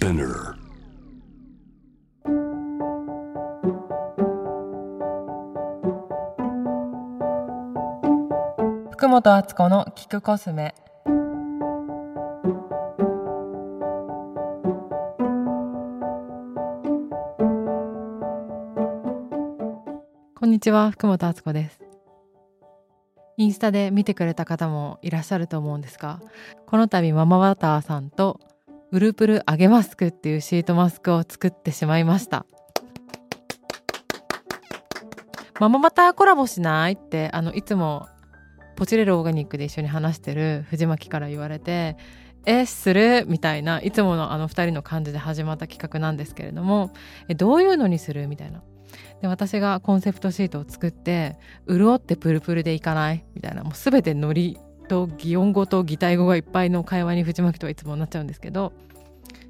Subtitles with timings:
[0.00, 0.54] Spinner.
[8.92, 10.74] 福本敦子の聞くコスメ
[20.34, 21.82] こんにちは福本敦子です
[23.36, 26.22] インスタで見てくれた方もいらっしゃると思うんですが
[26.66, 28.40] この度ママバターさんと
[28.92, 32.44] ウルプル揚げマスクっていうシートマスクを作ってしまいました。
[35.60, 38.08] ママバターコラボしないってあのいつも
[38.76, 41.98] ポチレルオーガニックで一緒に話してる藤巻から言われて
[42.46, 43.26] えする？
[43.28, 46.90] みたいないつものあの2人の感じで始まった企画なんですけれども
[47.28, 48.26] えどういうのにする？
[48.26, 48.62] みたいな。
[49.20, 51.36] で私がコンセプトシートを作って
[51.68, 53.24] 潤ってプルプルでいかない？
[53.34, 54.58] みたいなもう全てノリ
[54.90, 58.72] と擬音語と擬態語がいっぱいの会話に藤巻とはいつもなっちゃうんですけど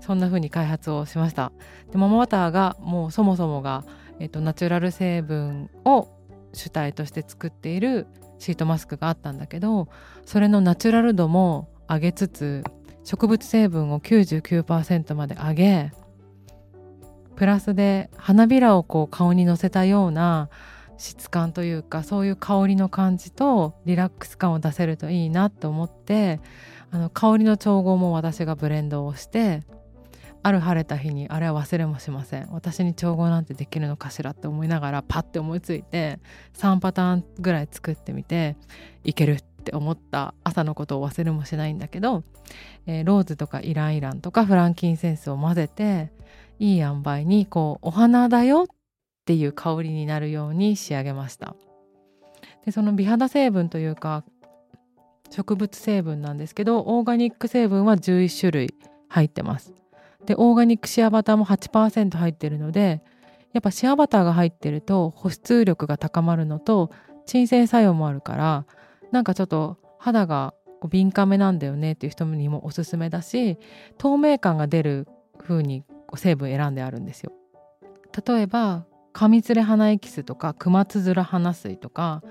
[0.00, 1.52] そんな風に開発をしました。
[1.92, 3.84] でママバターがもうそもそもが、
[4.18, 6.08] えっと、ナチュラル成分を
[6.54, 8.06] 主体として作っている
[8.38, 9.88] シートマスクがあったんだけど
[10.24, 12.64] それのナチュラル度も上げつつ
[13.04, 15.92] 植物成分を99%まで上げ
[17.34, 20.48] プラスで花びらをこう顔にのせたような
[20.98, 26.40] 質感というかそういう香りの感じとリラックス感を出せるといいなと思って
[26.90, 29.62] あの香りの調合も私がブレンドをして
[30.42, 32.48] ある晴れた日にあれは忘れもしません。
[32.52, 36.20] 私に調合なんてできるのかしらって思いながらパッて思いついて
[36.54, 38.56] 3パターンぐらい作ってみて
[39.02, 42.22] いけるって思った朝のことを忘れもしないんだけど、
[42.86, 46.12] えー、ローズとかイランイランとかフランキンセンスを混ぜて
[46.60, 48.68] いい塩梅にこうお花だよ
[49.26, 51.56] っていう香りになるように仕上げました
[52.64, 54.22] でその美肌成分というか
[55.30, 58.74] 植物成分なんですけどオーガニック成分は11種類
[59.08, 59.74] 入ってます
[60.26, 63.02] でオーガニックシアバターも8%入ってるので
[63.52, 66.92] やっぱシアバターが入ってると保湿力が高まるのと
[67.26, 68.64] 鎮静作用もあるから
[69.10, 70.54] なんかちょっと肌が
[70.88, 73.58] 敏感めなんだよねっていう人にもおすすめだし
[73.98, 75.82] 透明感が出る風に
[76.14, 77.32] 成分選んであるんですよ。
[78.24, 78.86] 例えば
[79.16, 82.22] カミツレ花エキスとかクマツヅラ花水とか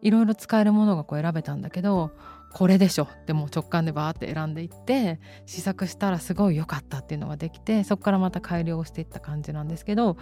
[0.00, 2.10] いろいろ使えるものがこう選べたんだけど
[2.52, 10.16] これでしょってもう直感でバーって選んでいって試作したらすごい良かったっていうのができてそこからまた改良していった感じなんですけど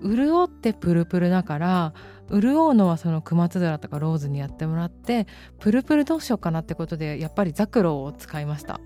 [0.00, 1.92] 潤ってプルプルだから
[2.30, 5.26] 潤うのはそのクマツヅラとかローズにやってもらって
[5.58, 8.78] プルプルどうしようかなってことでやっぱりザクロを使いました。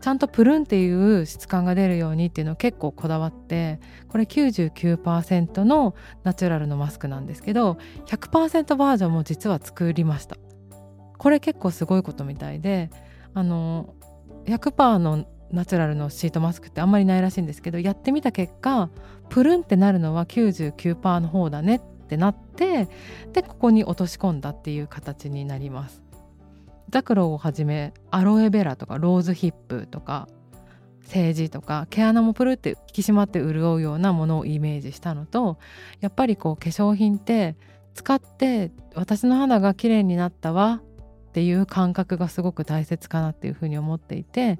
[0.00, 5.94] ちゃんとプルンっていう質感が出るようにっていうのを結構こだわってこれ99%の
[6.24, 10.36] ナチュラルのマスクなんですけど100%バージョンも実は作りました。
[11.18, 12.90] これ結構すごいことみたいで
[13.34, 13.94] あの
[14.46, 18.88] 100%のナチュラルのシートマスクってあんまりないらしいんですけどやってみた結果
[19.28, 22.88] プルンってなるのは99%の方だねってなって
[23.32, 26.02] でここに落とし込んだっていう形になります。
[26.90, 30.28] ザクロをはじめアロエベラとかローズヒップとか
[31.02, 35.58] セージとか毛穴もプルって引き締まって潤うようなものをイメージしたのと
[36.00, 37.56] やっぱりこう化粧品って
[37.94, 40.80] 使って私の肌が綺麗になったわ
[41.30, 44.58] っていう感覚がすごく大切かなっていうふうに思っていて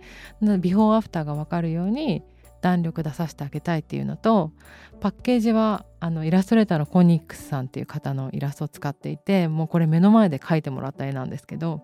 [0.61, 2.23] ビフォーアフターが分かるように
[2.61, 4.53] 弾力出させてあげたいっていうのと
[5.01, 11.83] パッケージはあのイラストレーターのコニックスさんっていう方のイラストを使っていてもうこれ目の前で描いてもらった絵なんですけど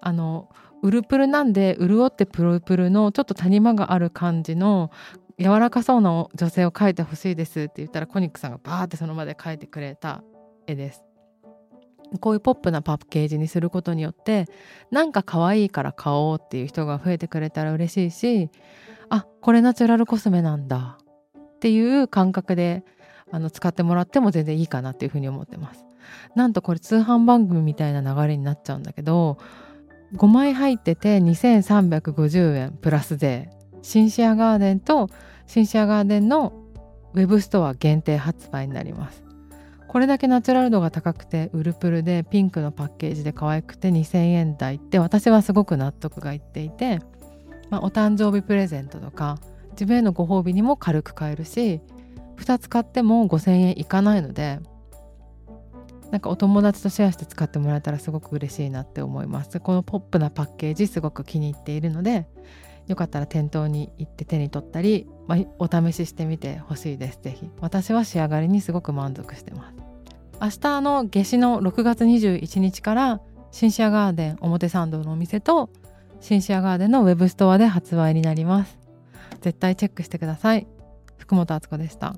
[0.00, 0.48] あの
[0.82, 4.90] ウルプルなんで潤ってプルプルのちょっと谷間がある感じの
[5.38, 10.22] 柔らかそうな女性を描いてほしいですって言ったらコニックさんがバーってその場で描いてくれた
[10.66, 11.02] 絵です。
[12.20, 14.46] こういうポップなパッケージにすることによって
[14.90, 18.50] なんか可愛いから買おうっていう人が増えてくれたら嬉しいし
[19.10, 20.98] あこれナチュラルコスメなんだ。
[21.56, 22.84] っていう感覚で
[23.32, 25.84] あの使ってもらっても全然いいかなっていうふうに思ってます。
[26.34, 29.38] なんとこれ通販番組みたいな流れになっちゃうんだけど
[30.14, 33.50] 5枚入ってて2350円プラス税。
[33.82, 35.08] シンシアガーデンと
[35.46, 36.52] シンシアガーデンの
[37.14, 39.24] ウェブストア限定発売になります。
[39.88, 47.00] これだけナチュラル度が高くてウルプルでピンクのパッケージで可愛くて2000円台って私はすごく納得がいっていて、
[47.70, 49.38] まあ、お誕生日プレゼントとか
[49.72, 51.80] 自分へのご褒美にも軽く買えるし
[52.36, 54.60] 2つ買っても5000円いかないので
[56.10, 59.58] なんかお友達とシェアして使ってもらえたらすごく嬉しいなって思います。
[59.58, 62.28] このポップなパッケージすごく気に入っているので
[62.86, 67.18] よかったら店頭に行って手に取ったり、まあ、お試ししてみてほしいです。
[67.20, 67.50] ぜひ。
[67.60, 69.74] 私は仕上がりにすごく満足してます。
[70.40, 73.20] 明日の夏至の6月21日から
[73.50, 75.70] シンシアガーデン表参道のお店と
[76.20, 78.78] シンシアガーデンのウェブストアで発売になります。
[79.40, 80.66] 絶対チェックしてください。
[81.18, 82.16] 福本敦子でした。